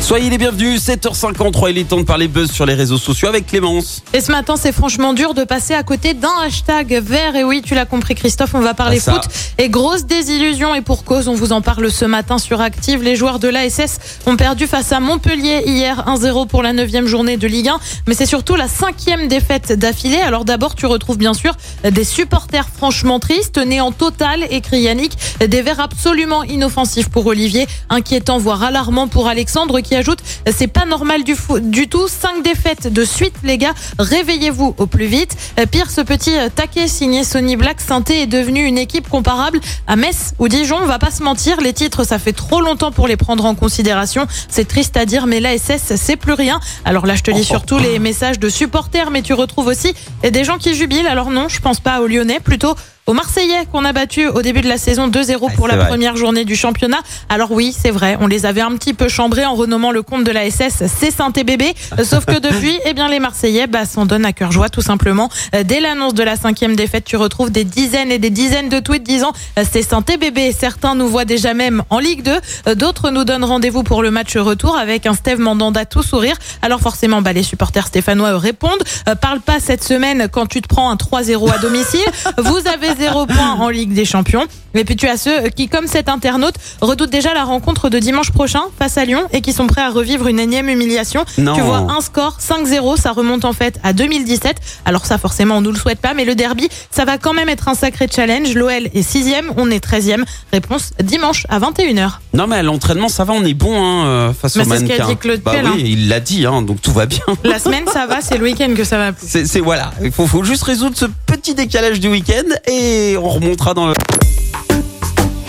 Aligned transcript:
Soyez 0.00 0.30
les 0.30 0.38
bienvenus, 0.38 0.80
7h53, 0.88 1.70
il 1.70 1.78
est 1.78 1.84
temps 1.84 1.98
de 1.98 2.02
parler 2.04 2.28
buzz 2.28 2.50
sur 2.50 2.64
les 2.64 2.72
réseaux 2.72 2.96
sociaux 2.96 3.28
avec 3.28 3.46
Clémence. 3.46 4.02
Et 4.14 4.22
ce 4.22 4.32
matin, 4.32 4.54
c'est 4.56 4.72
franchement 4.72 5.12
dur 5.12 5.34
de 5.34 5.44
passer 5.44 5.74
à 5.74 5.82
côté 5.82 6.14
d'un 6.14 6.32
hashtag 6.46 6.94
vert. 7.02 7.36
Et 7.36 7.44
oui, 7.44 7.60
tu 7.62 7.74
l'as 7.74 7.84
compris, 7.84 8.14
Christophe, 8.14 8.54
on 8.54 8.60
va 8.60 8.72
parler 8.72 9.00
Ah, 9.06 9.12
foot. 9.12 9.24
Et 9.58 9.68
grosse 9.68 10.06
désillusion, 10.06 10.74
et 10.74 10.80
pour 10.80 11.04
cause, 11.04 11.28
on 11.28 11.34
vous 11.34 11.52
en 11.52 11.60
parle 11.60 11.90
ce 11.90 12.06
matin 12.06 12.38
sur 12.38 12.62
Active. 12.62 13.02
Les 13.02 13.16
joueurs 13.16 13.38
de 13.38 13.48
l'ASS 13.48 13.98
ont 14.24 14.36
perdu 14.36 14.66
face 14.66 14.92
à 14.92 15.00
Montpellier 15.00 15.64
hier 15.66 16.02
1-0 16.06 16.46
pour 16.46 16.62
la 16.62 16.72
neuvième 16.72 17.06
journée 17.06 17.36
de 17.36 17.46
Ligue 17.46 17.68
1. 17.68 17.78
Mais 18.06 18.14
c'est 18.14 18.24
surtout 18.24 18.54
la 18.54 18.68
cinquième 18.68 19.28
défaite 19.28 19.72
d'affilée. 19.78 20.20
Alors 20.20 20.46
d'abord, 20.46 20.74
tu 20.74 20.86
retrouves 20.86 21.18
bien 21.18 21.34
sûr 21.34 21.54
des 21.84 22.04
supporters 22.04 22.68
franchement 22.74 23.18
tristes, 23.18 23.58
néant 23.58 23.92
total, 23.92 24.46
écrit 24.50 24.80
Yannick. 24.80 25.12
Des 25.46 25.60
verts 25.60 25.80
absolument 25.80 26.44
inoffensifs 26.44 27.10
pour 27.10 27.26
Olivier, 27.26 27.66
inquiétant 27.90 28.38
voire 28.38 28.62
alarmant 28.62 29.06
pour 29.06 29.28
Alexandre 29.28 29.78
qui 29.88 29.96
ajoute 29.96 30.18
c'est 30.52 30.66
pas 30.66 30.84
normal 30.84 31.24
du, 31.24 31.34
fou- 31.34 31.60
du 31.60 31.88
tout. 31.88 32.08
Cinq 32.08 32.42
défaites 32.42 32.92
de 32.92 33.04
suite, 33.04 33.34
les 33.42 33.58
gars. 33.58 33.74
Réveillez-vous 33.98 34.74
au 34.78 34.86
plus 34.86 35.06
vite. 35.06 35.36
Euh, 35.58 35.66
Pire, 35.66 35.90
ce 35.90 36.00
petit 36.00 36.36
euh, 36.36 36.48
taquet 36.54 36.88
signé 36.88 37.24
Sony 37.24 37.56
Black, 37.56 37.80
Sainté 37.80 38.22
est 38.22 38.26
devenu 38.26 38.64
une 38.64 38.78
équipe 38.78 39.08
comparable 39.08 39.60
à 39.86 39.96
Metz 39.96 40.34
ou 40.38 40.48
Dijon. 40.48 40.76
On 40.82 40.86
va 40.86 40.98
pas 40.98 41.10
se 41.10 41.22
mentir, 41.22 41.60
les 41.60 41.72
titres, 41.72 42.04
ça 42.04 42.18
fait 42.18 42.32
trop 42.32 42.60
longtemps 42.60 42.92
pour 42.92 43.08
les 43.08 43.16
prendre 43.16 43.44
en 43.44 43.54
considération. 43.54 44.26
C'est 44.48 44.66
triste 44.68 44.96
à 44.96 45.06
dire, 45.06 45.26
mais 45.26 45.40
l'ASS, 45.40 45.94
c'est 45.96 46.16
plus 46.16 46.32
rien. 46.34 46.60
Alors 46.84 47.06
là, 47.06 47.14
je 47.14 47.22
te 47.22 47.30
lis 47.30 47.44
surtout 47.44 47.78
les 47.78 47.98
messages 47.98 48.38
de 48.38 48.48
supporters, 48.48 49.10
mais 49.10 49.22
tu 49.22 49.32
retrouves 49.32 49.66
aussi 49.66 49.94
des 50.22 50.44
gens 50.44 50.58
qui 50.58 50.74
jubilent. 50.74 51.06
Alors 51.06 51.30
non, 51.30 51.48
je 51.48 51.60
pense 51.60 51.80
pas 51.80 52.00
aux 52.00 52.06
Lyonnais, 52.06 52.40
plutôt 52.40 52.74
aux 53.08 53.14
Marseillais 53.14 53.64
qu'on 53.72 53.86
a 53.86 53.92
battus 53.94 54.28
au 54.34 54.42
début 54.42 54.60
de 54.60 54.68
la 54.68 54.76
saison 54.76 55.08
2-0 55.08 55.38
pour 55.54 55.66
c'est 55.66 55.72
la 55.72 55.76
vrai. 55.78 55.88
première 55.88 56.14
journée 56.16 56.44
du 56.44 56.54
championnat. 56.54 56.98
Alors 57.30 57.50
oui, 57.52 57.74
c'est 57.76 57.90
vrai, 57.90 58.18
on 58.20 58.26
les 58.26 58.44
avait 58.44 58.60
un 58.60 58.72
petit 58.76 58.92
peu 58.92 59.08
chambrés 59.08 59.46
en 59.46 59.54
renommant 59.54 59.92
le 59.92 60.02
compte 60.02 60.24
de 60.24 60.30
la 60.30 60.48
SS 60.50 60.82
C'est 60.86 61.10
Saint 61.10 61.30
bébé. 61.30 61.74
Sauf 62.04 62.26
que 62.26 62.38
depuis, 62.38 62.78
eh 62.84 62.92
bien 62.92 63.08
les 63.08 63.18
Marseillais 63.18 63.66
bah, 63.66 63.86
s'en 63.86 64.04
donnent 64.04 64.26
à 64.26 64.34
cœur 64.34 64.52
joie 64.52 64.68
tout 64.68 64.82
simplement. 64.82 65.30
Euh, 65.54 65.62
Dès 65.62 65.80
l'annonce 65.80 66.12
de 66.12 66.22
la 66.22 66.36
cinquième 66.36 66.76
défaite, 66.76 67.04
tu 67.06 67.16
retrouves 67.16 67.50
des 67.50 67.64
dizaines 67.64 68.12
et 68.12 68.18
des 68.18 68.28
dizaines 68.28 68.68
de 68.68 68.78
tweets 68.78 69.04
disant 69.04 69.32
euh, 69.58 69.64
c'est 69.70 69.80
Saint 69.82 70.02
bébé. 70.20 70.52
Certains 70.52 70.94
nous 70.94 71.08
voient 71.08 71.24
déjà 71.24 71.54
même 71.54 71.82
en 71.88 72.00
Ligue 72.00 72.22
2, 72.22 72.32
Euh, 72.66 72.74
d'autres 72.74 73.08
nous 73.10 73.24
donnent 73.24 73.44
rendez-vous 73.44 73.84
pour 73.84 74.02
le 74.02 74.10
match 74.10 74.36
retour 74.36 74.76
avec 74.76 75.06
un 75.06 75.14
Steve 75.14 75.38
Mandanda 75.40 75.86
tout 75.86 76.02
sourire. 76.02 76.36
Alors 76.60 76.80
forcément, 76.80 77.22
bah, 77.22 77.32
les 77.32 77.42
supporters 77.42 77.86
stéphanois 77.86 78.36
répondent. 78.38 78.82
Parle 79.22 79.40
pas 79.40 79.60
cette 79.60 79.82
semaine 79.82 80.28
quand 80.30 80.44
tu 80.46 80.60
te 80.60 80.68
prends 80.68 80.90
un 80.90 80.96
3-0 80.96 81.50
à 81.54 81.58
domicile. 81.58 82.00
Vous 82.38 82.60
avez 82.68 82.97
zéro 82.98 83.26
point 83.26 83.54
en 83.54 83.68
Ligue 83.68 83.92
des 83.92 84.04
Champions. 84.04 84.46
Et 84.74 84.84
puis 84.84 84.96
tu 84.96 85.08
as 85.08 85.16
ceux 85.16 85.48
qui, 85.56 85.68
comme 85.68 85.86
cet 85.86 86.08
internaute, 86.08 86.54
redoutent 86.80 87.10
déjà 87.10 87.32
la 87.34 87.44
rencontre 87.44 87.88
de 87.88 87.98
dimanche 87.98 88.30
prochain 88.30 88.62
face 88.78 88.98
à 88.98 89.04
Lyon 89.04 89.22
et 89.32 89.40
qui 89.40 89.52
sont 89.52 89.66
prêts 89.66 89.80
à 89.80 89.88
revivre 89.90 90.28
une 90.28 90.38
énième 90.38 90.68
humiliation. 90.68 91.24
Non. 91.38 91.54
Tu 91.54 91.62
vois 91.62 91.78
un 91.78 92.00
score 92.00 92.38
5-0, 92.38 93.00
ça 93.00 93.12
remonte 93.12 93.44
en 93.44 93.52
fait 93.52 93.80
à 93.82 93.92
2017. 93.92 94.56
Alors 94.84 95.06
ça 95.06 95.18
forcément 95.18 95.56
on 95.56 95.60
nous 95.60 95.72
le 95.72 95.78
souhaite 95.78 96.00
pas, 96.00 96.14
mais 96.14 96.24
le 96.24 96.34
derby, 96.34 96.68
ça 96.90 97.04
va 97.04 97.18
quand 97.18 97.32
même 97.32 97.48
être 97.48 97.68
un 97.68 97.74
sacré 97.74 98.06
challenge. 98.14 98.54
L'OL 98.54 98.88
est 98.92 99.02
6 99.02 99.34
on 99.56 99.70
est 99.70 99.84
13e. 99.84 100.24
Réponse 100.52 100.90
dimanche 101.02 101.46
à 101.48 101.58
21h. 101.58 102.18
Non 102.34 102.46
mais 102.46 102.56
à 102.56 102.62
l'entraînement 102.62 103.08
ça 103.08 103.24
va, 103.24 103.32
on 103.32 103.44
est 103.44 103.54
bon 103.54 103.74
hein, 103.82 104.06
euh, 104.06 104.32
face 104.32 104.56
Mais 104.56 104.66
aux 104.66 104.70
c'est 104.70 104.78
ce 104.80 104.84
qu'a 104.84 105.06
dit 105.06 105.16
Claude 105.16 105.40
bah 105.42 105.52
Pell, 105.52 105.64
oui, 105.64 105.70
hein. 105.72 105.84
il 105.84 106.08
l'a 106.08 106.20
dit, 106.20 106.46
hein, 106.46 106.62
donc 106.62 106.80
tout 106.82 106.92
va 106.92 107.06
bien. 107.06 107.20
La 107.44 107.58
semaine 107.58 107.84
ça 107.92 108.06
va, 108.06 108.20
c'est 108.20 108.38
le 108.38 108.44
week-end 108.44 108.72
que 108.76 108.84
ça 108.84 108.98
va 108.98 109.12
plus. 109.12 109.26
C'est 109.28 109.46
c'est- 109.46 109.60
voilà, 109.60 109.92
il 110.02 110.12
faut, 110.12 110.26
faut 110.26 110.44
juste 110.44 110.62
résoudre 110.62 110.96
ce 110.96 111.06
décalage 111.54 112.00
du 112.00 112.08
week-end 112.08 112.54
et 112.66 113.16
on 113.16 113.28
remontera 113.28 113.74
dans 113.74 113.88
le... 113.88 113.94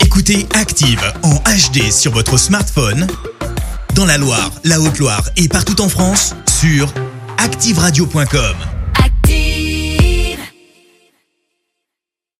Écoutez 0.00 0.46
Active 0.54 1.02
en 1.22 1.34
HD 1.34 1.90
sur 1.90 2.12
votre 2.12 2.36
smartphone, 2.36 3.06
dans 3.94 4.06
la 4.06 4.18
Loire, 4.18 4.50
la 4.64 4.80
Haute-Loire 4.80 5.28
et 5.36 5.48
partout 5.48 5.80
en 5.80 5.88
France, 5.88 6.34
sur 6.60 6.92
activeradio.com. 7.38 8.79